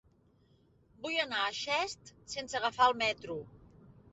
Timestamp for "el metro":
2.93-3.37